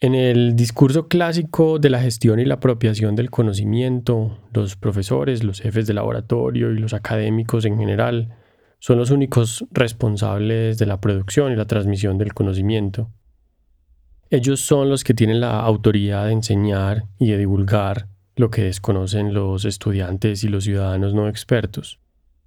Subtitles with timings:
[0.00, 5.60] En el discurso clásico de la gestión y la apropiación del conocimiento, los profesores, los
[5.60, 8.36] jefes de laboratorio y los académicos en general
[8.78, 13.10] son los únicos responsables de la producción y la transmisión del conocimiento.
[14.30, 18.06] Ellos son los que tienen la autoridad de enseñar y de divulgar
[18.36, 21.98] lo que desconocen los estudiantes y los ciudadanos no expertos.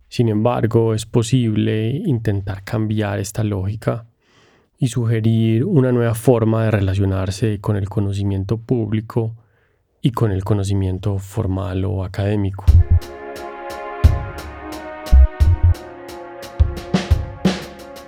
[0.08, 4.06] Sin embargo, es posible intentar cambiar esta lógica
[4.82, 9.36] y sugerir una nueva forma de relacionarse con el conocimiento público
[10.02, 12.66] y con el conocimiento formal o académico.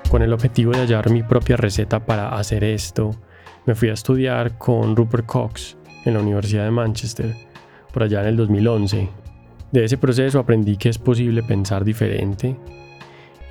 [0.10, 3.12] Con el objetivo de hallar mi propia receta para hacer esto,
[3.68, 7.36] me fui a estudiar con Rupert Cox en la Universidad de Manchester,
[7.94, 9.10] por allá en el 2011.
[9.72, 12.58] De ese proceso aprendí que es posible pensar diferente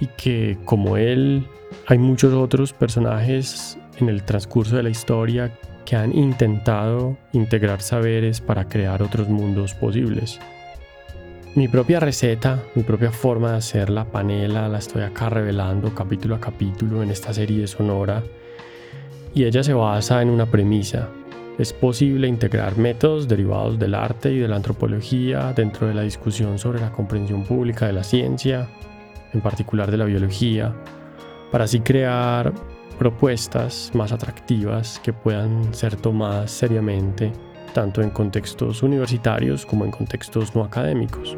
[0.00, 1.46] y que como él
[1.86, 5.52] hay muchos otros personajes en el transcurso de la historia
[5.84, 10.38] que han intentado integrar saberes para crear otros mundos posibles.
[11.54, 16.36] Mi propia receta, mi propia forma de hacer la panela la estoy acá revelando capítulo
[16.36, 18.22] a capítulo en esta serie sonora
[19.34, 21.08] y ella se basa en una premisa.
[21.58, 26.58] Es posible integrar métodos derivados del arte y de la antropología dentro de la discusión
[26.58, 28.68] sobre la comprensión pública de la ciencia,
[29.32, 30.74] en particular de la biología,
[31.50, 32.52] para así crear
[32.98, 37.32] propuestas más atractivas que puedan ser tomadas seriamente
[37.72, 41.36] tanto en contextos universitarios como en contextos no académicos.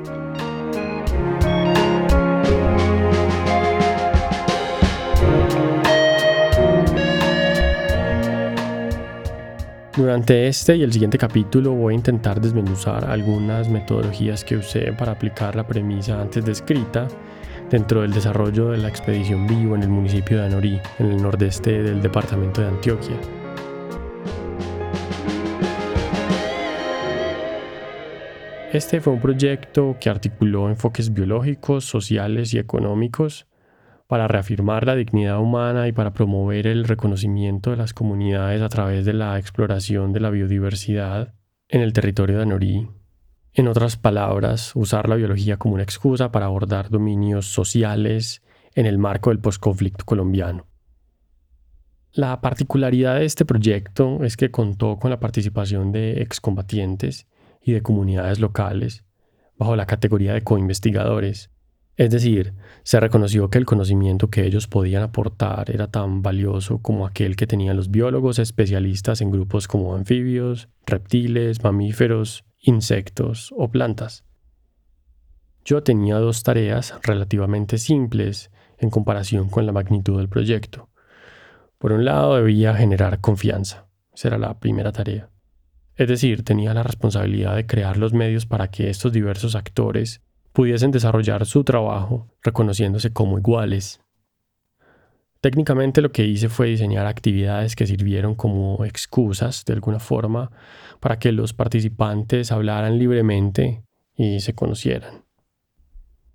[9.97, 15.13] Durante este y el siguiente capítulo voy a intentar desmenuzar algunas metodologías que usé para
[15.13, 17.07] aplicar la premisa antes descrita
[17.71, 21.85] dentro del desarrollo de la expedición Vivo en el municipio de Anorí, en el nordeste
[21.85, 23.17] del departamento de Antioquia.
[28.73, 33.47] Este fue un proyecto que articuló enfoques biológicos, sociales y económicos
[34.07, 39.05] para reafirmar la dignidad humana y para promover el reconocimiento de las comunidades a través
[39.05, 41.35] de la exploración de la biodiversidad
[41.69, 42.89] en el territorio de Anorí
[43.57, 48.43] en otras palabras, usar la biología como una excusa para abordar dominios sociales
[48.75, 50.67] en el marco del posconflicto colombiano.
[52.11, 57.29] La particularidad de este proyecto es que contó con la participación de excombatientes
[57.63, 59.05] y de comunidades locales
[59.57, 61.53] bajo la categoría de coinvestigadores.
[61.97, 67.07] Es decir, se reconoció que el conocimiento que ellos podían aportar era tan valioso como
[67.07, 74.25] aquel que tenían los biólogos especialistas en grupos como anfibios, reptiles, mamíferos insectos o plantas.
[75.65, 80.91] Yo tenía dos tareas relativamente simples en comparación con la magnitud del proyecto.
[81.79, 85.31] Por un lado debía generar confianza, esa era la primera tarea.
[85.97, 90.23] Es decir, tenía la responsabilidad de crear los medios para que estos diversos actores
[90.55, 94.01] pudiesen desarrollar su trabajo reconociéndose como iguales.
[95.41, 100.53] Técnicamente lo que hice fue diseñar actividades que sirvieron como excusas de alguna forma
[101.01, 103.83] para que los participantes hablaran libremente
[104.17, 105.25] y se conocieran.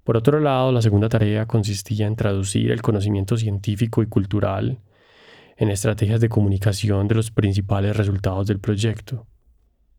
[0.04, 4.80] Por otro lado, la segunda tarea consistía en traducir el conocimiento científico y cultural
[5.56, 9.28] en estrategias de comunicación de los principales resultados del proyecto,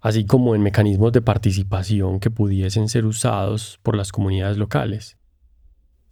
[0.00, 5.16] así como en mecanismos de participación que pudiesen ser usados por las comunidades locales.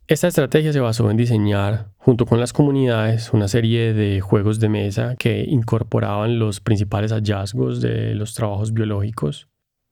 [0.07, 4.71] Esta estrategia se basó en diseñar, junto con las comunidades, una serie de juegos de
[4.71, 9.49] mesa que incorporaban los principales hallazgos de los trabajos biológicos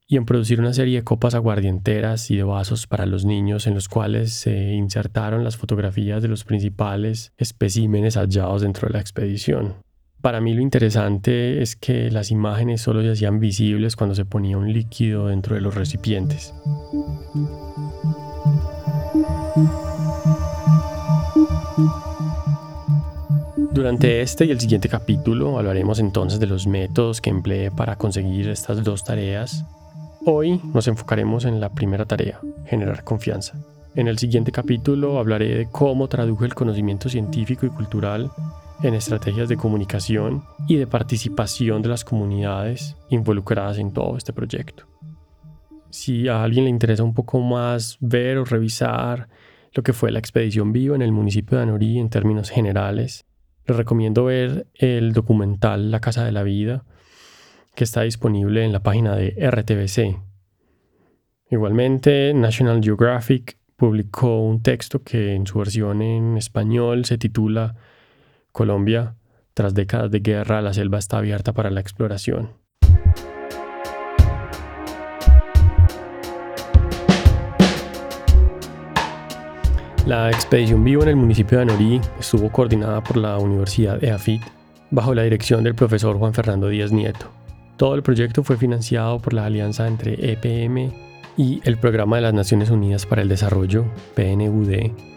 [0.08, 3.74] y en producir una serie de copas aguardienteras y de vasos para los niños en
[3.74, 9.85] los cuales se insertaron las fotografías de los principales especímenes hallados dentro de la expedición.
[10.20, 14.58] Para mí lo interesante es que las imágenes solo se hacían visibles cuando se ponía
[14.58, 16.52] un líquido dentro de los recipientes.
[23.72, 28.48] Durante este y el siguiente capítulo hablaremos entonces de los métodos que empleé para conseguir
[28.48, 29.64] estas dos tareas.
[30.24, 33.54] Hoy nos enfocaremos en la primera tarea, generar confianza.
[33.94, 38.30] En el siguiente capítulo hablaré de cómo traduje el conocimiento científico y cultural
[38.82, 44.86] en estrategias de comunicación y de participación de las comunidades involucradas en todo este proyecto.
[45.90, 49.28] Si a alguien le interesa un poco más ver o revisar
[49.72, 53.24] lo que fue la expedición viva en el municipio de Anorí en términos generales,
[53.66, 56.84] les recomiendo ver el documental La Casa de la Vida,
[57.74, 60.18] que está disponible en la página de RTBC.
[61.50, 67.76] Igualmente, National Geographic publicó un texto que en su versión en español se titula
[68.56, 69.16] Colombia,
[69.52, 72.52] Tras décadas de guerra, la selva está abierta para la exploración.
[80.06, 84.40] La expedición Vivo en el municipio de Anorí estuvo coordinada por la Universidad EAFIT
[84.90, 87.26] bajo la dirección del profesor Juan Fernando Díaz Nieto.
[87.76, 90.94] Todo el proyecto fue financiado por la alianza entre EPM
[91.36, 95.15] y el Programa de las Naciones Unidas para el Desarrollo, PNUD,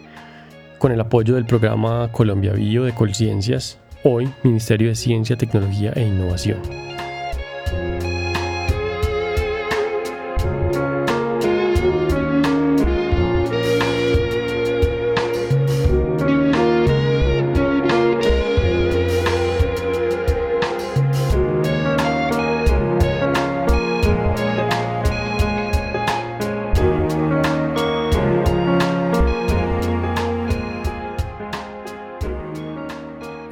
[0.80, 6.06] con el apoyo del programa Colombia Bio de Colciencias, hoy Ministerio de Ciencia, Tecnología e
[6.06, 6.89] Innovación.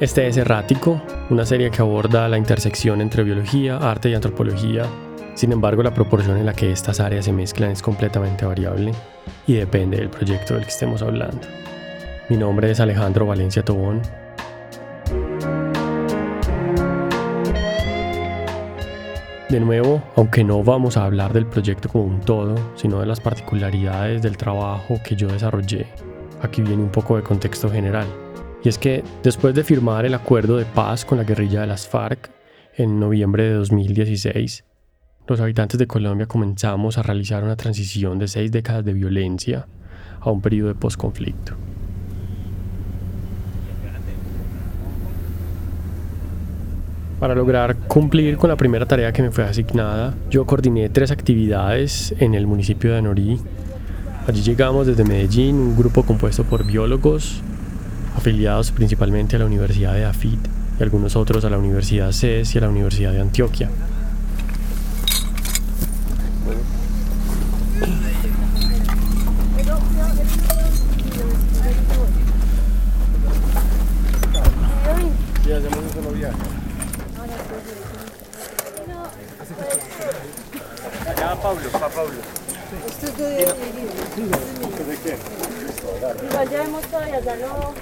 [0.09, 4.87] Este es Errático, una serie que aborda la intersección entre biología, arte y antropología.
[5.35, 8.91] Sin embargo, la proporción en la que estas áreas se mezclan es completamente variable
[9.45, 11.41] y depende del proyecto del que estemos hablando.
[12.27, 14.01] Mi nombre es Alejandro Valencia Tobón.
[19.47, 23.19] De nuevo, aunque no vamos a hablar del proyecto como un todo, sino de las
[23.19, 25.85] particularidades del trabajo que yo desarrollé,
[26.41, 28.07] aquí viene un poco de contexto general.
[28.63, 31.87] Y es que después de firmar el acuerdo de paz con la guerrilla de las
[31.87, 32.29] FARC
[32.75, 34.65] en noviembre de 2016,
[35.27, 39.67] los habitantes de Colombia comenzamos a realizar una transición de seis décadas de violencia
[40.19, 41.55] a un periodo de posconflicto.
[47.19, 52.13] Para lograr cumplir con la primera tarea que me fue asignada, yo coordiné tres actividades
[52.17, 53.39] en el municipio de Anorí.
[54.25, 57.41] Allí llegamos desde Medellín, un grupo compuesto por biólogos,
[58.19, 60.39] afiliados principalmente a la Universidad de AFIT
[60.79, 63.69] y algunos otros a la Universidad CES y a la Universidad de Antioquia.
[81.41, 82.21] Pablo, Pablo.
[86.51, 86.83] ya hemos
[87.23, 87.73] ya no.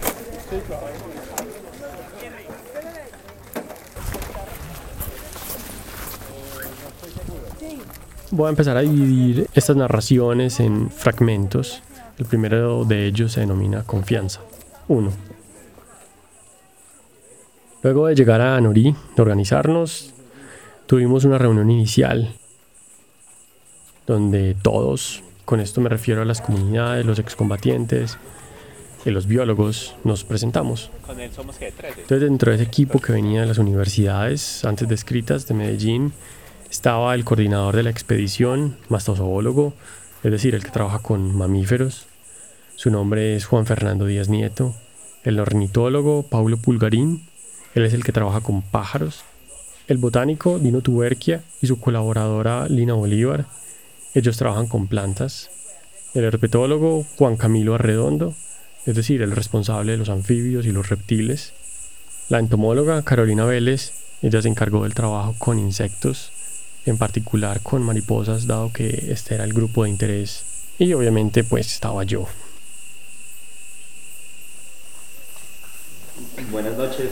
[8.47, 11.83] A empezar a dividir estas narraciones en fragmentos.
[12.17, 14.39] El primero de ellos se denomina confianza.
[14.87, 15.11] 1.
[17.83, 20.13] Luego de llegar a Anorí, de organizarnos,
[20.85, 22.35] tuvimos una reunión inicial
[24.05, 28.17] donde todos, con esto me refiero a las comunidades, los excombatientes,
[29.03, 30.89] los biólogos nos presentamos.
[31.09, 36.13] Entonces dentro de ese equipo que venía de las universidades antes descritas de Medellín
[36.77, 39.73] estaba el coordinador de la expedición, mastozoólogo,
[40.23, 42.05] es decir, el que trabaja con mamíferos.
[42.75, 44.75] Su nombre es Juan Fernando Díaz Nieto.
[45.23, 47.23] El ornitólogo Paulo Pulgarín,
[47.73, 49.23] él es el que trabaja con pájaros.
[49.87, 53.47] El botánico Dino Tuberquia y su colaboradora Lina Bolívar,
[54.13, 55.49] ellos trabajan con plantas.
[56.13, 58.35] El herpetólogo Juan Camilo Arredondo,
[58.85, 61.53] es decir, el responsable de los anfibios y los reptiles.
[62.29, 66.33] La entomóloga Carolina Vélez, ella se encargó del trabajo con insectos,
[66.89, 70.43] en particular con mariposas, dado que este era el grupo de interés.
[70.79, 72.27] Y obviamente pues estaba yo.
[76.51, 77.09] Buenas noches,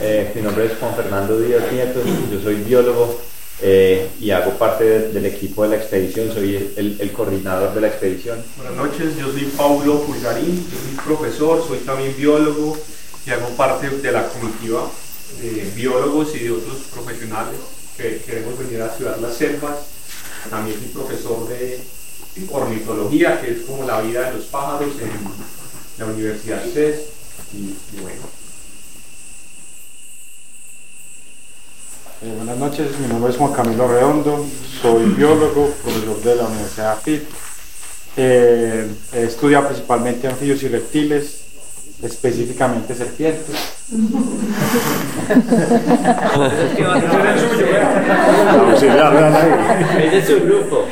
[0.00, 2.00] eh, mi nombre es Juan Fernando Díaz Nieto,
[2.30, 3.20] yo soy biólogo
[3.60, 8.38] eh, y hago parte del equipo de la expedición, soy el, coordinador de la expedición.
[8.56, 12.76] Buenas noches, yo soy Paulo Pulgarín, yo soy profesor, soy también biólogo
[13.26, 14.90] y hago parte de la comitiva
[15.40, 17.58] de biólogos y de otros profesionales
[17.96, 19.76] que queremos venir a estudiar las selvas.
[20.50, 21.80] También soy profesor de
[22.50, 25.10] ornitología, que es como la vida de los pájaros en
[25.98, 27.00] la Universidad CES.
[27.52, 28.22] y bueno,
[32.22, 34.46] Eh, buenas noches, mi nombre es Juan Camilo Redondo,
[34.80, 37.22] soy biólogo, profesor de la Universidad de AFIT.
[38.16, 41.42] Eh, he estudiado principalmente anfibios y reptiles,
[42.02, 43.44] específicamente serpientes.
[50.12, 50.84] es su grupo.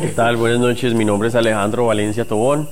[0.00, 0.36] ¿Qué tal?
[0.36, 2.68] Buenas noches, mi nombre es Alejandro Valencia Tobón.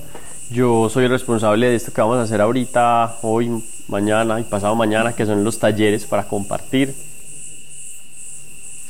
[0.49, 4.75] Yo soy el responsable de esto que vamos a hacer ahorita, hoy, mañana y pasado
[4.75, 6.93] mañana, que son los talleres para compartir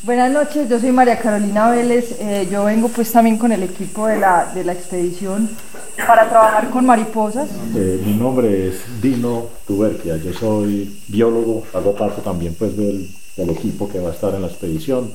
[0.03, 4.07] Buenas noches, yo soy María Carolina Vélez, eh, yo vengo pues también con el equipo
[4.07, 5.48] de la, de la expedición.
[6.07, 7.50] Para trabajar con mariposas?
[7.75, 13.50] Eh, mi nombre es Dino Tuberquia, yo soy biólogo, hago parte también pues del, del
[13.50, 15.12] equipo que va a estar en la expedición.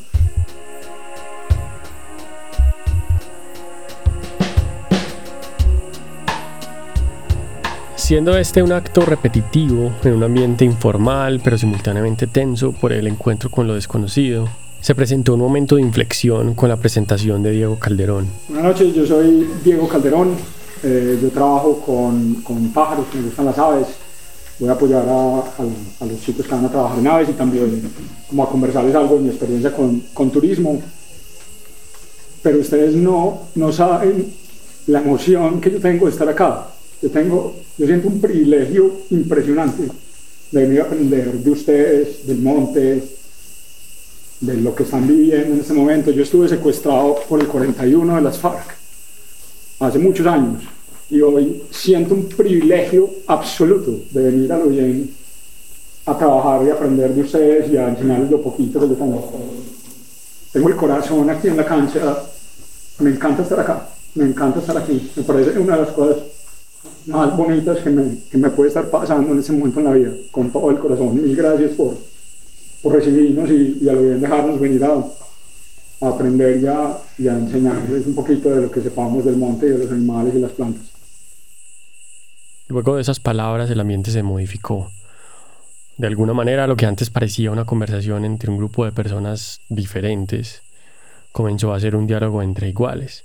[7.96, 13.50] Siendo este un acto repetitivo en un ambiente informal pero simultáneamente tenso por el encuentro
[13.50, 14.48] con lo desconocido,
[14.80, 18.28] se presentó un momento de inflexión con la presentación de Diego Calderón.
[18.48, 20.36] Buenas noches, yo soy Diego Calderón,
[20.88, 23.88] eh, yo trabajo con, con, pájaros, me gustan las aves,
[24.60, 27.90] voy a apoyar a, los chicos que van a trabajar en aves y también
[28.28, 30.80] como a conversarles algo de mi experiencia con, con turismo.
[32.40, 34.32] Pero ustedes no, no saben
[34.86, 36.68] la emoción que yo tengo de estar acá.
[37.02, 39.88] Yo, tengo, yo siento un privilegio impresionante
[40.52, 43.02] de venir a aprender de ustedes, del monte,
[44.40, 46.12] de lo que están viviendo en este momento.
[46.12, 48.76] Yo estuve secuestrado por el 41 de las FARC
[49.80, 50.75] hace muchos años
[51.10, 55.10] y hoy siento un privilegio absoluto de venir a lo bien
[56.06, 59.32] a trabajar y aprender de ustedes y a enseñarles lo poquito que yo tengo.
[60.52, 62.22] Tengo el corazón aquí en la cancha,
[63.00, 66.16] me encanta estar acá, me encanta estar aquí, me parece una de las cosas
[67.06, 70.12] más bonitas que me, que me puede estar pasando en ese momento en la vida,
[70.30, 71.14] con todo el corazón.
[71.14, 71.96] Mil gracias por,
[72.82, 75.04] por recibirnos y, y, a lo bien dejarnos venir a,
[76.00, 79.66] a aprender y a, y a, enseñarles un poquito de lo que sepamos del monte
[79.66, 80.95] y de los animales y las plantas.
[82.68, 84.90] Luego de esas palabras el ambiente se modificó.
[85.98, 90.62] De alguna manera lo que antes parecía una conversación entre un grupo de personas diferentes
[91.30, 93.24] comenzó a ser un diálogo entre iguales.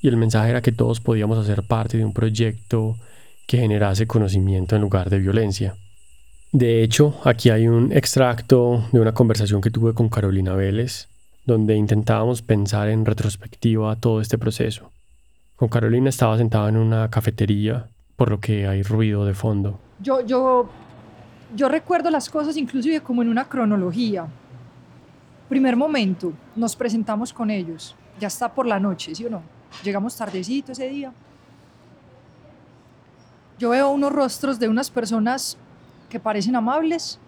[0.00, 2.96] Y el mensaje era que todos podíamos hacer parte de un proyecto
[3.46, 5.76] que generase conocimiento en lugar de violencia.
[6.52, 11.06] De hecho, aquí hay un extracto de una conversación que tuve con Carolina Vélez,
[11.44, 14.90] donde intentábamos pensar en retrospectiva todo este proceso.
[15.54, 17.86] Con Carolina estaba sentada en una cafetería,
[18.20, 19.80] por lo que hay ruido de fondo.
[19.98, 20.68] Yo, yo,
[21.56, 24.26] yo recuerdo las cosas inclusive como en una cronología.
[25.48, 27.96] Primer momento, nos presentamos con ellos.
[28.20, 29.40] Ya está por la noche, ¿sí o no?
[29.82, 31.14] Llegamos tardecito ese día.
[33.58, 35.56] Yo veo unos rostros de unas personas
[36.10, 37.18] que parecen amables,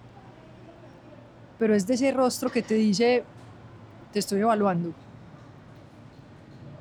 [1.59, 3.25] pero es de ese rostro que te dice,
[4.13, 4.93] te estoy evaluando.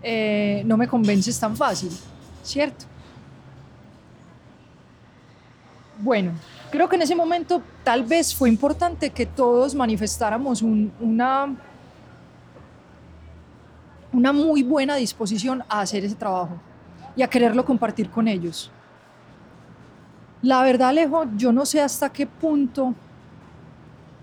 [0.04, 1.92] Eh, no me convences tan fácil,
[2.44, 2.91] ¿cierto?
[6.02, 6.32] Bueno,
[6.72, 11.56] creo que en ese momento tal vez fue importante que todos manifestáramos un, una,
[14.12, 16.60] una muy buena disposición a hacer ese trabajo
[17.16, 18.72] y a quererlo compartir con ellos.
[20.42, 22.96] La verdad, Alejo, yo no sé hasta qué punto,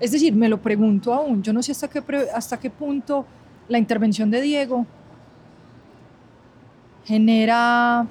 [0.01, 2.03] es decir, me lo pregunto aún, yo no sé hasta qué,
[2.35, 3.25] hasta qué punto
[3.69, 4.85] la intervención de Diego
[7.05, 8.05] genera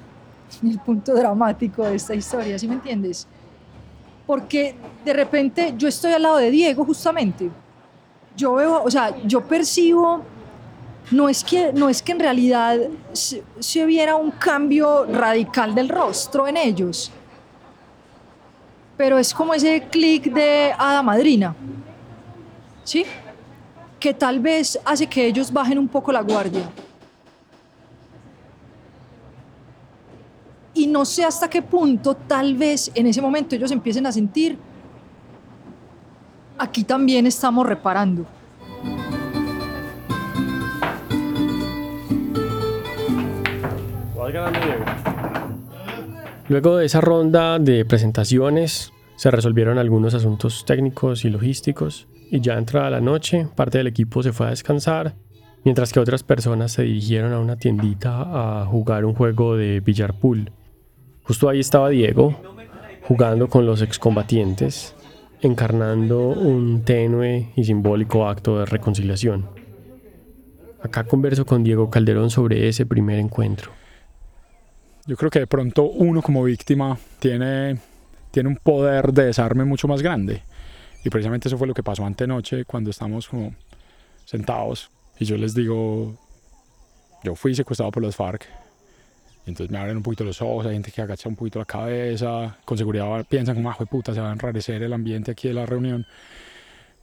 [0.62, 3.28] el punto dramático de esta historia, ¿sí me entiendes?
[4.28, 4.74] Porque
[5.06, 7.50] de repente yo estoy al lado de Diego justamente.
[8.36, 10.22] Yo veo, o sea, yo percibo,
[11.10, 12.76] no es que, no es que en realidad
[13.14, 17.10] se, se viera un cambio radical del rostro en ellos,
[18.98, 21.56] pero es como ese clic de hada madrina,
[22.84, 23.06] ¿sí?
[23.98, 26.68] Que tal vez hace que ellos bajen un poco la guardia.
[30.98, 34.58] No sé hasta qué punto, tal vez en ese momento ellos empiecen a sentir,
[36.58, 38.26] aquí también estamos reparando.
[46.48, 52.54] Luego de esa ronda de presentaciones, se resolvieron algunos asuntos técnicos y logísticos, y ya
[52.54, 55.14] entrada la noche, parte del equipo se fue a descansar,
[55.62, 60.18] mientras que otras personas se dirigieron a una tiendita a jugar un juego de billar
[60.18, 60.50] pool.
[61.28, 62.40] Justo ahí estaba Diego,
[63.02, 64.94] jugando con los excombatientes,
[65.42, 69.46] encarnando un tenue y simbólico acto de reconciliación.
[70.82, 73.72] Acá converso con Diego Calderón sobre ese primer encuentro.
[75.04, 77.78] Yo creo que de pronto uno como víctima tiene,
[78.30, 80.42] tiene un poder de desarme mucho más grande.
[81.04, 83.54] Y precisamente eso fue lo que pasó antenoche cuando estamos como
[84.24, 84.90] sentados.
[85.20, 86.16] Y yo les digo,
[87.22, 88.46] yo fui secuestrado por los FARC.
[89.48, 92.56] Entonces me abren un poquito los ojos, hay gente que agacha un poquito la cabeza.
[92.64, 95.66] Con seguridad piensan como, ah, puta, se va a enrarecer el ambiente aquí de la
[95.66, 96.06] reunión.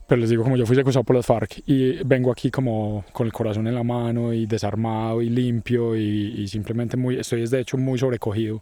[0.08, 3.26] Pero les digo, como yo fui secuestrado por los FARC y vengo aquí como con
[3.26, 7.60] el corazón en la mano y desarmado y limpio y, y simplemente muy, estoy de
[7.60, 8.62] hecho muy sobrecogido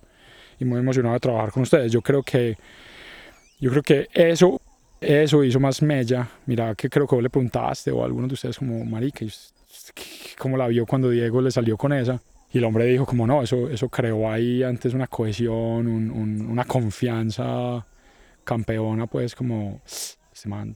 [0.58, 1.92] y muy emocionado de trabajar con ustedes.
[1.92, 2.58] Yo creo que,
[3.60, 4.62] yo creo que eso,
[5.02, 6.30] eso hizo más mella.
[6.46, 9.26] Mira, que creo que vos le preguntaste o a alguno de ustedes como, marica,
[10.38, 12.22] ¿cómo la vio cuando Diego le salió con esa?
[12.54, 16.46] Y el hombre dijo como no, eso, eso creó ahí antes una cohesión, un- un-
[16.50, 17.86] una confianza
[18.44, 20.76] campeona, pues como, este man,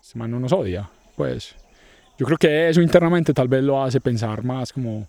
[0.00, 1.54] este man no nos odia, pues.
[2.18, 5.06] Yo creo que eso internamente tal vez lo hace pensar más como,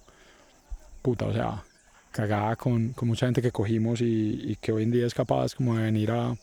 [1.02, 1.64] puta, o sea,
[2.12, 5.56] cagada con, con mucha gente que cogimos y, y que hoy en día es capaz
[5.56, 6.36] como de venir a,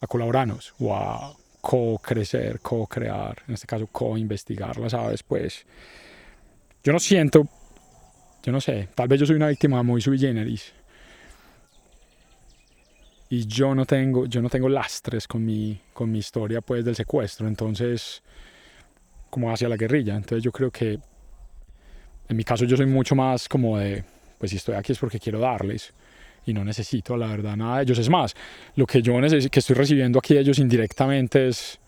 [0.00, 5.64] a colaborarnos o a co-crecer, co-crear, en este caso co-investigar las aves, pues
[6.84, 7.48] yo no siento,
[8.48, 10.72] yo no sé, tal vez yo soy una víctima muy sui generis.
[13.28, 16.96] Y yo no tengo, yo no tengo lastres con mi, con mi historia pues del
[16.96, 18.22] secuestro, entonces
[19.28, 20.98] como hacia la guerrilla, entonces yo creo que
[22.30, 24.02] en mi caso yo soy mucho más como de,
[24.38, 25.92] pues si estoy aquí es porque quiero darles
[26.46, 27.98] y no necesito la verdad nada de ellos.
[27.98, 28.34] Es más,
[28.76, 31.78] lo que yo que estoy recibiendo aquí de ellos indirectamente es,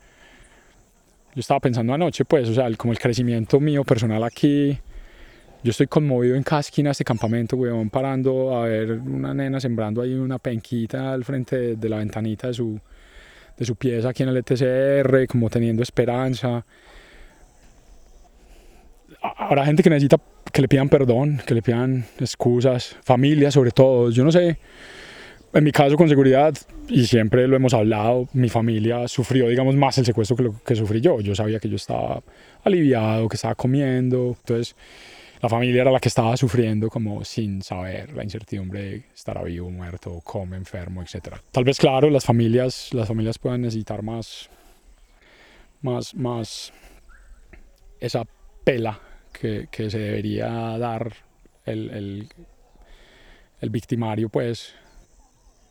[1.34, 4.78] yo estaba pensando anoche pues, o sea, el- como el crecimiento mío personal aquí,
[5.62, 9.60] yo estoy conmovido en cada esquina de este campamento, weón, parando a ver una nena
[9.60, 12.80] sembrando ahí una penquita al frente de, la ventanita de su,
[13.56, 16.64] de su pieza aquí en el ETCR, como teniendo esperanza.
[19.22, 20.16] Habrá gente que necesita
[20.50, 24.10] que le pidan perdón, que le pidan excusas, familia sobre todo.
[24.10, 24.58] Yo no sé,
[25.52, 26.54] en mi caso con seguridad,
[26.88, 30.74] y siempre lo hemos hablado, mi familia sufrió, digamos, más el secuestro que lo que
[30.74, 31.20] sufrí yo.
[31.20, 32.22] Yo sabía que yo estaba
[32.64, 34.36] aliviado, que estaba comiendo.
[34.40, 34.74] Entonces,
[35.40, 39.70] la familia era la que estaba sufriendo como sin saber la incertidumbre de estará vivo,
[39.70, 41.36] muerto, come, enfermo, etc.
[41.50, 44.50] Tal vez, claro, las familias, las familias puedan necesitar más,
[45.80, 46.72] más, más
[48.00, 48.24] esa
[48.64, 49.00] pela
[49.32, 51.10] que, que se debería dar
[51.64, 52.28] el,
[53.60, 54.74] el, victimario, pues.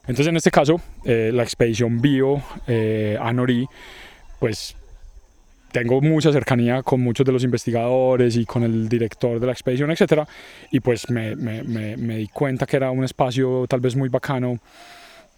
[0.02, 3.68] Entonces, en este caso, eh, la expedición Bio eh, a Nori,
[4.40, 4.76] pues
[5.72, 9.92] tengo mucha cercanía con muchos de los investigadores y con el director de la expedición,
[9.92, 10.28] etcétera,
[10.72, 14.10] y pues me, me, me, me di cuenta que era un espacio tal vez muy
[14.10, 14.60] bacano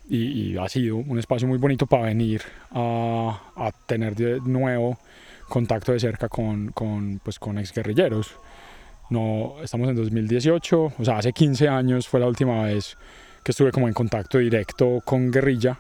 [0.10, 4.98] y, y ha sido un espacio muy bonito para venir a, a tener de nuevo
[5.48, 8.36] contacto de cerca con, con, pues, con exguerrilleros.
[9.10, 12.98] No, estamos en 2018, o sea, hace 15 años fue la última vez
[13.44, 15.80] que estuve como en contacto directo con guerrilla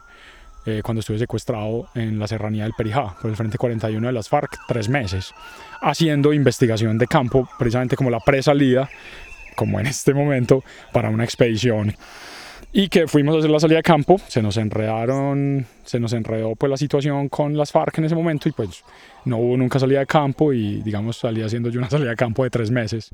[0.65, 4.29] eh, cuando estuve secuestrado en la serranía del Perijá, por el Frente 41 de las
[4.29, 5.33] FARC, tres meses,
[5.81, 8.89] haciendo investigación de campo, precisamente como la presalida,
[9.55, 11.95] como en este momento, para una expedición.
[12.73, 16.55] Y que fuimos a hacer la salida de campo, se nos enredaron, se nos enredó
[16.55, 18.83] pues la situación con las FARC en ese momento y pues
[19.25, 22.43] no hubo nunca salida de campo y digamos salí haciendo yo una salida de campo
[22.43, 23.11] de tres meses.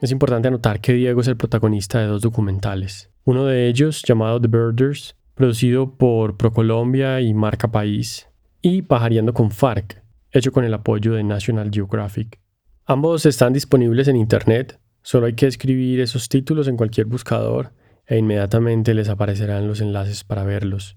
[0.00, 3.10] Es importante anotar que Diego es el protagonista de dos documentales.
[3.24, 8.28] Uno de ellos, llamado The Birders, producido por ProColombia y Marca País,
[8.62, 12.38] y Pajareando con FARC, hecho con el apoyo de National Geographic.
[12.86, 17.72] Ambos están disponibles en Internet, solo hay que escribir esos títulos en cualquier buscador
[18.06, 20.96] e inmediatamente les aparecerán los enlaces para verlos.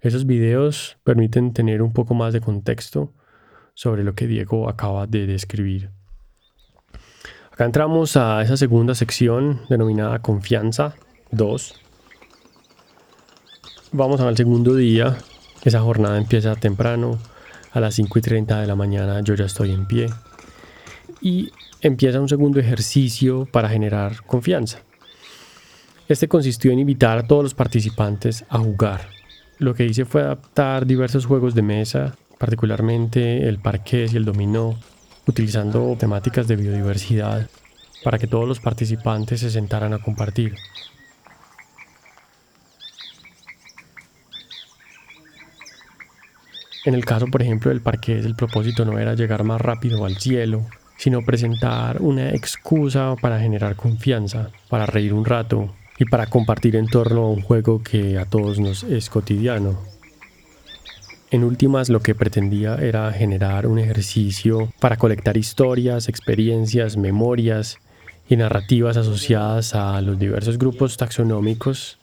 [0.00, 3.14] Esos videos permiten tener un poco más de contexto
[3.74, 5.90] sobre lo que Diego acaba de describir.
[7.52, 10.94] Acá entramos a esa segunda sección denominada Confianza
[11.32, 11.74] 2.
[13.92, 15.18] Vamos al segundo día.
[15.62, 17.18] Esa jornada empieza temprano.
[17.72, 20.06] A las 5 y 30 de la mañana yo ya estoy en pie.
[21.20, 24.78] Y empieza un segundo ejercicio para generar confianza.
[26.08, 29.08] Este consistió en invitar a todos los participantes a jugar.
[29.58, 34.78] Lo que hice fue adaptar diversos juegos de mesa, particularmente el parqués y el dominó,
[35.26, 37.48] utilizando temáticas de biodiversidad
[38.02, 40.54] para que todos los participantes se sentaran a compartir.
[46.84, 50.16] En el caso, por ejemplo, del parqués, el propósito no era llegar más rápido al
[50.16, 56.74] cielo, sino presentar una excusa para generar confianza, para reír un rato y para compartir
[56.74, 59.91] en torno a un juego que a todos nos es cotidiano.
[61.32, 67.78] En últimas, lo que pretendía era generar un ejercicio para colectar historias, experiencias, memorias
[68.28, 71.98] y narrativas asociadas a los diversos grupos taxonómicos,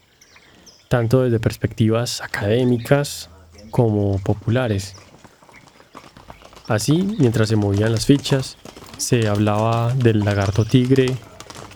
[0.87, 3.29] tanto desde perspectivas académicas
[3.69, 4.95] como populares.
[6.67, 8.57] Así, mientras se movían las fichas,
[8.97, 11.05] se hablaba del lagarto tigre,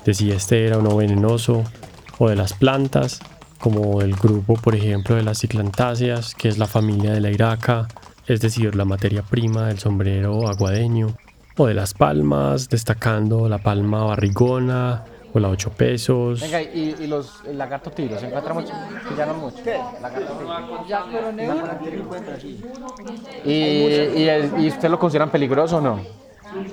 [0.03, 1.63] de si este era o no venenoso,
[2.17, 3.19] o de las plantas,
[3.63, 7.87] como el grupo, por ejemplo, de las ciclantáceas, que es la familia de la iraca,
[8.27, 11.15] es decir, la materia prima del sombrero aguadeño,
[11.55, 16.41] o de las palmas, destacando la palma barrigona o la 8 pesos.
[16.41, 18.73] Venga, y, y los el lagarto tiro, ¿se encuentra mucho?
[19.07, 19.63] Que ya no mucho.
[19.63, 19.77] ¿Qué?
[20.01, 21.63] Lagarto tiro.
[23.45, 25.99] ¿Y, y, el- ¿Y usted lo consideran peligroso o no?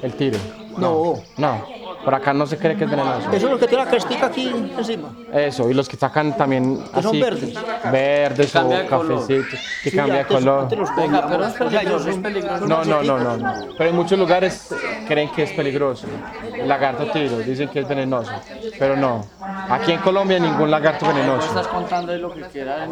[0.03, 0.38] El tiro.
[0.76, 1.14] No.
[1.38, 1.79] No.
[2.04, 3.30] Por acá no se cree que es venenoso.
[3.30, 5.10] Eso es lo que tiene la crestica aquí encima.
[5.32, 7.54] Eso, y los que sacan también Que son así, verdes.
[7.92, 10.60] verdes o cafecitos, que Sí, cambia de antes- color.
[10.62, 12.66] antes los Venga, pero es peligroso, es peligroso.
[12.66, 13.54] No, no, no, no, no.
[13.76, 14.74] Pero en muchos lugares
[15.06, 16.06] creen que es peligroso.
[16.54, 18.32] El lagarto tiro, dicen que es venenoso,
[18.78, 19.24] pero no.
[19.68, 21.48] Aquí en Colombia ningún lagarto venenoso.
[21.48, 22.88] Estás contando lo que quieras.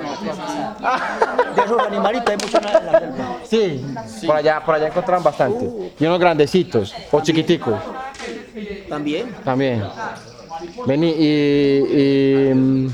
[1.56, 3.36] De esos animalitos hay mucho en la selva.
[3.44, 3.86] Sí,
[4.26, 5.92] por allá, por allá encontraron bastante.
[5.98, 7.74] Y unos grandecitos o chiquiticos
[8.88, 9.34] También.
[9.44, 9.84] también.
[10.86, 12.88] Vení, y, y mm,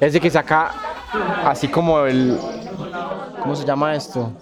[0.00, 0.70] ese que saca
[1.44, 2.38] así como el,
[3.42, 4.32] ¿cómo se llama esto?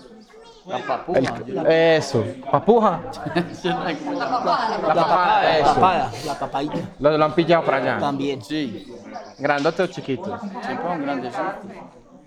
[0.66, 1.18] La papuja.
[1.18, 3.00] El- eso, papuja.
[3.34, 5.74] La papada, La eso.
[5.74, 6.76] papada, la papadita.
[6.98, 7.98] Lo, lo han pillado por allá.
[7.98, 8.42] También.
[8.42, 8.92] Sí.
[9.38, 10.38] Grandote o chiquito.
[10.64, 11.46] Siempre son grandecitos.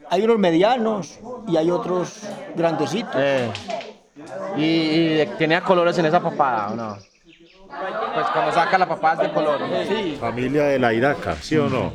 [0.09, 2.21] Hay unos medianos y hay otros
[2.55, 3.13] grandecitos.
[3.17, 3.51] Eh.
[4.57, 6.97] ¿Y, y tenía colores en esa papada o no?
[7.69, 9.61] Pues cuando saca la papada es de color.
[9.61, 9.67] ¿no?
[9.83, 10.17] Sí.
[10.19, 11.93] Familia de la iraca, ¿sí o no?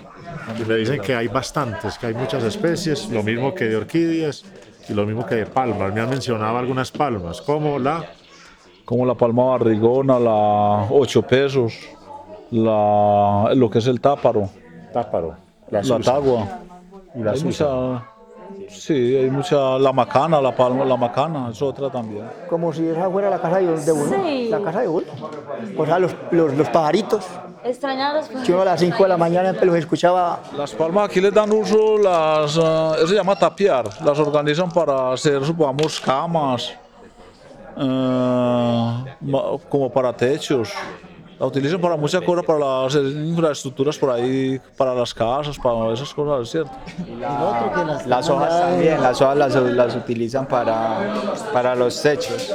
[0.58, 4.44] Y me dicen que hay bastantes, que hay muchas especies, lo mismo que de orquídeas
[4.88, 5.92] y lo mismo que de palmas.
[5.92, 8.04] Me han mencionado algunas palmas, como la
[8.84, 11.74] como la palma barrigona, la 8 pesos,
[12.50, 14.50] la, lo que es el táparo,
[14.92, 15.36] táparo,
[15.70, 16.12] la, susa.
[16.12, 16.60] tagua.
[17.14, 18.04] Y la hay mucha,
[18.68, 22.24] sí, hay mucha, la macana, la palma, la macana, es otra también.
[22.48, 24.16] Como si esa fuera la casa de de uno.
[24.24, 24.48] Sí.
[24.50, 25.06] La casa de uno.
[25.76, 27.24] O sea, los, los, los pajaritos.
[27.64, 30.40] Extrañar los Que uno a las 5 de la mañana los escuchaba.
[30.56, 35.12] Las palmas aquí les dan uso, las, ah, eso se llama tapiar, las organizan para
[35.12, 36.74] hacer, supongamos, camas,
[39.20, 40.70] ma- como para techos.
[41.38, 46.14] La utilizan para muchas cosas, para hacer infraestructuras por ahí, para las casas, para esas
[46.14, 46.70] cosas, ¿cierto?
[48.06, 51.12] Las hojas también, las hojas las, las utilizan para,
[51.52, 52.54] para los techos.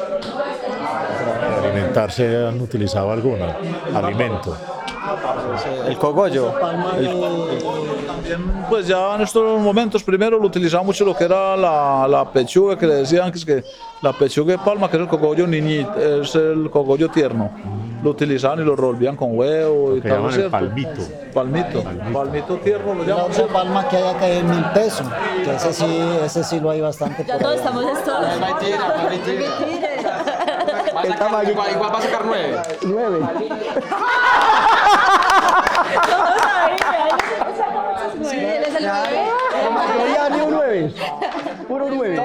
[1.39, 3.57] Para alimentarse han utilizado alguna,
[3.93, 4.55] alimento.
[5.85, 6.53] El cogollo.
[8.07, 12.31] También, pues ya en estos momentos, primero lo utilizaba mucho lo que era la, la
[12.31, 13.63] pechuga, que le decían que es que
[14.01, 17.49] la pechuga de palma, que es el cogollo niñito, es el cogollo tierno.
[18.03, 20.51] Lo utilizaban y lo revolvían con huevo y tal, el ¿cierto?
[20.51, 21.01] palmito.
[21.33, 21.83] Palmito.
[22.13, 23.31] Palmito tierno lo La llaman.
[23.31, 25.07] otra palma que hay acá es mil pesos,
[25.43, 27.25] que ese sí, ese sí lo hay bastante.
[27.25, 28.25] Ya todos estamos estos.
[31.03, 31.49] El tamaño.
[31.51, 32.61] Igual, igual va a sacar nueve.
[32.83, 33.19] Nueve.
[38.23, 40.13] Sí, él es el nueve.
[40.13, 40.93] Ya ni un nueve.
[41.67, 42.17] Puro nueve.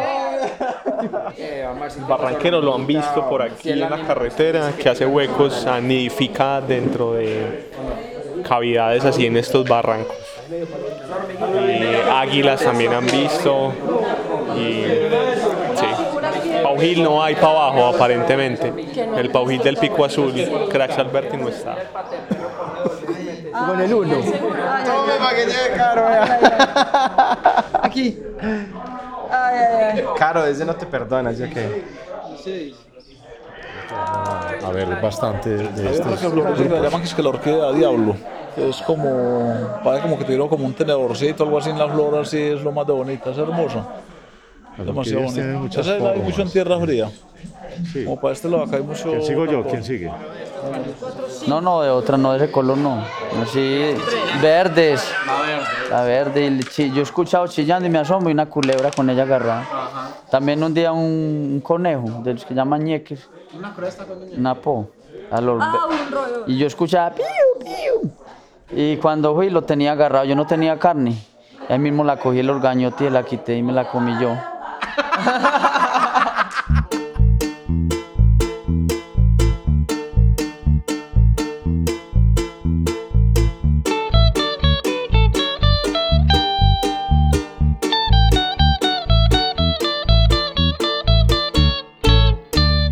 [2.08, 7.70] Barranqueros lo han visto por aquí en la carretera, que hace huecos, nidifica dentro de
[8.46, 10.16] cavidades así en estos barrancos.
[10.50, 13.72] Y águilas también han visto.
[14.56, 14.84] Y
[15.74, 15.86] sí,
[16.62, 18.72] paujil no hay para abajo aparentemente.
[19.16, 20.32] El paujil del pico azul,
[20.70, 21.76] Crash Alberti no está.
[23.66, 24.16] Con el uno.
[24.16, 26.06] Tome para que llegue caro,
[27.82, 28.18] Aquí.
[29.34, 30.04] Ay, ay, ay.
[30.16, 31.84] Caro, ese no te perdona, ¿sí o qué?
[34.64, 36.20] A ver, bastante de estos.
[36.20, 38.16] que lo que llaman que es que la orquídea diablo.
[38.54, 42.18] que Es como, parece como que tuvieron como un tenedorcito, algo así en la flor,
[42.18, 43.84] así es lo más de bonita, es hermosa.
[44.78, 45.22] Demasiado
[45.58, 47.10] muchas Esa la hay mucho en tierra fría.
[47.92, 48.04] Sí.
[48.04, 49.10] Como para este lado acá hay mucho.
[49.10, 49.64] ¿Quién sigo yo?
[49.64, 50.10] ¿Quién sigue?
[51.46, 53.02] No, no, de otra, no, de ese color no.
[53.42, 53.94] Así,
[54.40, 55.04] verdes.
[55.90, 56.58] La verde.
[56.78, 59.66] y yo he escuchado chillando y me asomo y una culebra con ella agarrada.
[60.30, 61.00] También un día un,
[61.54, 63.28] un conejo, de los que llaman ñeques.
[64.36, 64.88] Una po.
[65.30, 66.44] a los Ah, un rollo.
[66.46, 67.24] y yo escuchaba piu,
[67.60, 68.10] piu.
[68.76, 71.16] Y cuando fui lo tenía agarrado, yo no tenía carne.
[71.68, 74.34] Ahí mismo la cogí el orgañote y la quité y me la comí yo.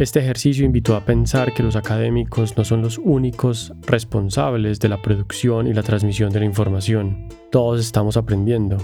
[0.03, 5.01] Este ejercicio invitó a pensar que los académicos no son los únicos responsables de la
[5.01, 7.29] producción y la transmisión de la información.
[7.53, 8.79] Todos estamos aprendiendo.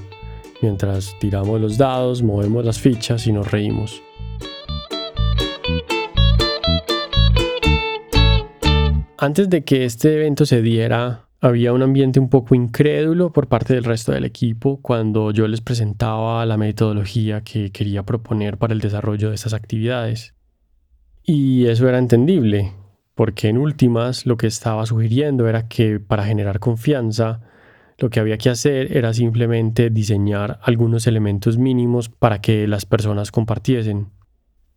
[0.61, 4.03] Mientras tiramos los dados, movemos las fichas y nos reímos.
[9.16, 13.75] Antes de que este evento se diera, había un ambiente un poco incrédulo por parte
[13.75, 18.81] del resto del equipo cuando yo les presentaba la metodología que quería proponer para el
[18.81, 20.35] desarrollo de estas actividades.
[21.23, 22.73] Y eso era entendible,
[23.14, 27.40] porque en últimas lo que estaba sugiriendo era que para generar confianza
[27.98, 33.32] lo que había que hacer era simplemente diseñar algunos elementos mínimos para que las personas
[33.32, 34.12] compartiesen.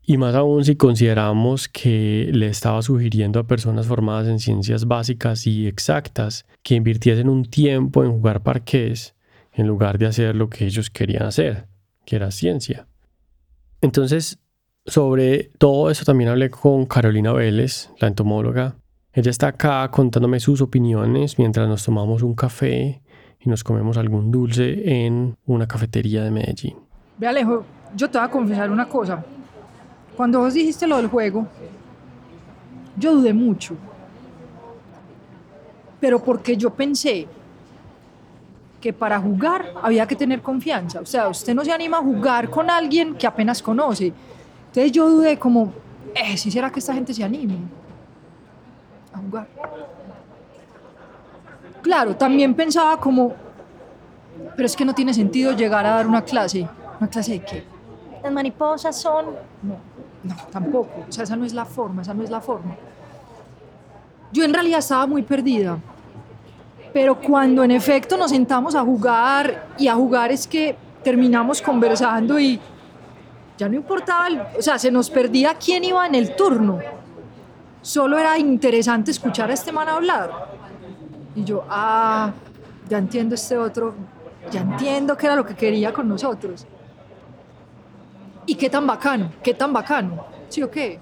[0.02, 5.46] Y más aún si consideramos que le estaba sugiriendo a personas formadas en ciencias básicas
[5.46, 9.16] y exactas que invirtiesen un tiempo en jugar parqués
[9.54, 11.68] en lugar de hacer lo que ellos querían hacer,
[12.06, 12.88] que era ciencia.
[13.82, 14.40] Entonces,
[14.88, 18.78] sobre todo eso también hablé con Carolina Vélez, la entomóloga.
[19.14, 23.04] Ella está acá contándome sus opiniones mientras nos tomamos un café
[23.44, 26.76] y nos comemos algún dulce en una cafetería de Medellín.
[27.18, 29.24] Ve Alejo, yo te voy a confesar una cosa.
[30.16, 31.48] Cuando vos dijiste lo del juego,
[32.98, 33.76] yo dudé mucho.
[36.00, 37.28] Pero porque yo pensé
[38.80, 41.00] que para jugar había que tener confianza.
[41.02, 44.12] O sea, usted no se anima a jugar con alguien que apenas conoce.
[44.68, 45.72] Entonces yo dudé como,
[46.16, 47.58] eh, si será que esta gente se anime
[49.14, 49.48] a jugar?
[51.82, 53.34] Claro, también pensaba como,
[54.56, 56.68] pero es que no tiene sentido llegar a dar una clase.
[57.00, 57.64] ¿Una clase de qué?
[58.24, 59.26] Las mariposas son...
[59.64, 59.76] No,
[60.24, 61.06] no, tampoco.
[61.10, 62.76] O sea, esa no es la forma, esa no es la forma.
[64.32, 65.78] Yo en realidad estaba muy perdida.
[66.94, 72.40] Pero cuando en efecto nos sentamos a jugar, y a jugar es que terminamos conversando
[72.40, 72.60] y
[73.58, 76.80] ya no importaba, el- o sea, se nos perdía quién iba en el turno.
[77.82, 80.30] Solo era interesante escuchar a este man hablar.
[81.36, 82.32] Y yo, ah,
[82.90, 83.94] ya entiendo este otro,
[84.52, 86.66] ya entiendo qué era lo que quería con nosotros.
[88.46, 91.00] Y qué tan bacano, qué tan bacano, ¿sí o qué?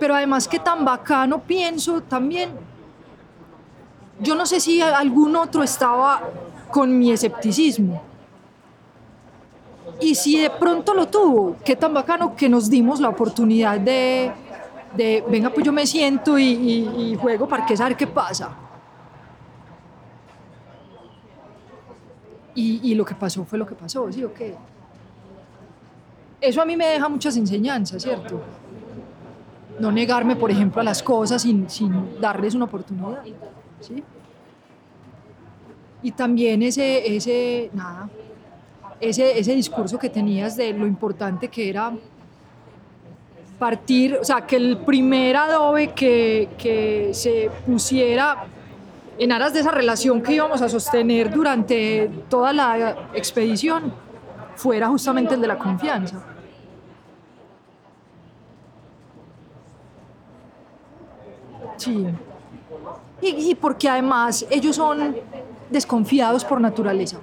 [0.00, 2.50] Pero además, qué tan bacano pienso también.
[4.20, 6.22] Yo no sé si algún otro estaba
[6.70, 8.00] con mi escepticismo.
[10.00, 14.30] Y si de pronto lo tuvo, qué tan bacano que nos dimos la oportunidad de,
[14.96, 18.50] de venga, pues yo me siento y, y- juego para que saber qué pasa.
[22.60, 24.52] Y, lo que pasó fue lo que pasó, ¿sí o qué?
[26.40, 28.40] Eso a mí me deja muchas enseñanzas, ¿cierto?
[29.78, 33.22] No negarme, por ejemplo, a las cosas sin, sin darles una oportunidad,
[33.80, 34.02] ¿sí?
[36.02, 38.10] Y también ese, ese, nada,
[38.98, 41.92] ese, ese discurso que tenías de lo importante que era
[43.56, 48.48] partir, o sea, que el primer adobe que, que se pusiera
[49.18, 53.92] en aras de esa relación que íbamos a sostener durante toda la expedición
[54.54, 56.22] fuera justamente el de la confianza.
[61.76, 62.06] Sí.
[63.20, 65.16] Y, y porque además ellos son
[65.70, 67.18] desconfiados por naturaleza.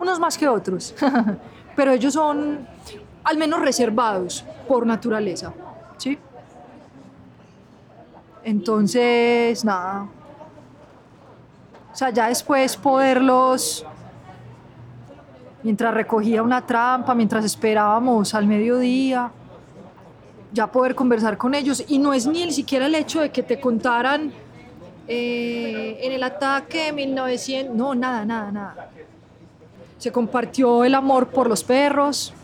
[0.00, 0.94] Unos más que otros,
[1.76, 2.66] pero ellos son
[3.22, 5.52] al menos reservados por naturaleza.
[5.96, 6.18] ¿Sí?
[8.44, 10.06] Entonces, nada.
[11.94, 13.86] O sea, ya después poderlos,
[15.62, 19.30] mientras recogía una trampa, mientras esperábamos al mediodía,
[20.52, 21.84] ya poder conversar con ellos.
[21.86, 24.32] Y no es ni siquiera el hecho de que te contaran
[25.06, 28.90] eh, en el ataque de 1900, no, nada, nada, nada.
[29.96, 32.34] Se compartió el amor por los perros.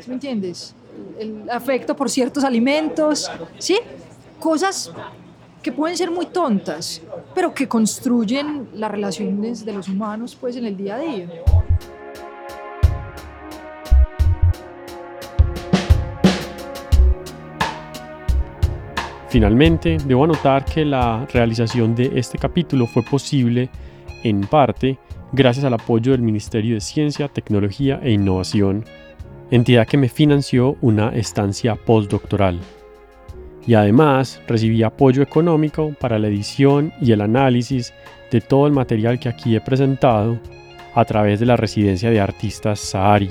[0.00, 0.74] ¿Sí me entiendes?
[1.18, 3.78] El afecto por ciertos alimentos, ¿sí?
[4.40, 4.90] Cosas
[5.66, 7.02] que pueden ser muy tontas,
[7.34, 11.28] pero que construyen las relaciones de los humanos pues en el día a día.
[19.28, 23.68] Finalmente, debo anotar que la realización de este capítulo fue posible,
[24.22, 25.00] en parte,
[25.32, 28.84] gracias al apoyo del Ministerio de Ciencia, Tecnología e Innovación,
[29.50, 32.60] entidad que me financió una estancia postdoctoral.
[33.66, 37.92] Y además recibí apoyo económico para la edición y el análisis
[38.30, 40.38] de todo el material que aquí he presentado
[40.94, 43.30] a través de la residencia de artistas Sahari,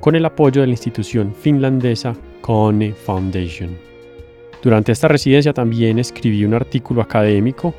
[0.00, 3.70] con el apoyo de la institución finlandesa Kone Foundation.
[4.62, 7.74] Durante esta residencia también escribí un artículo académico,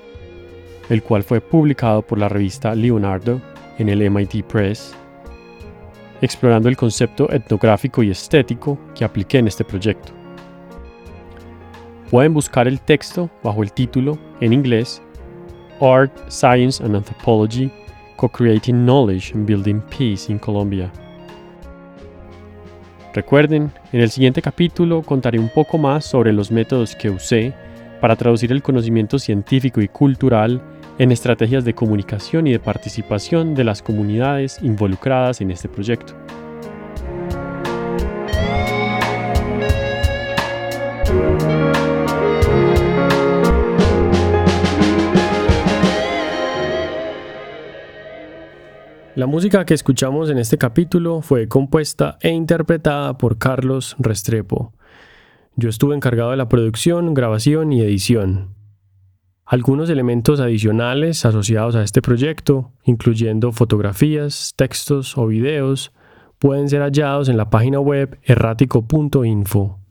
[0.90, 3.42] el cual fue publicado por la revista Leonardo
[3.78, 4.96] en el MIT Press,
[6.22, 10.23] explorando el concepto etnográfico y estético que apliqué en este proyecto.
[12.14, 15.02] Pueden buscar el texto bajo el título en inglés
[15.82, 17.72] Art, Science and Anthropology
[18.18, 20.92] Co-Creating Knowledge and Building Peace in Colombia.
[23.16, 27.52] Recuerden, en el siguiente capítulo contaré un poco más sobre los métodos que usé
[28.00, 30.62] para traducir el conocimiento científico y cultural
[31.00, 36.14] en estrategias de comunicación y de participación de las comunidades involucradas en este proyecto.
[49.16, 54.74] La música que escuchamos en este capítulo fue compuesta e interpretada por Carlos Restrepo.
[55.56, 58.56] Yo estuve encargado de la producción, grabación y edición.
[59.46, 65.92] Algunos elementos adicionales asociados a este proyecto, incluyendo fotografías, textos o videos,
[66.40, 69.83] pueden ser hallados en la página web errático.info.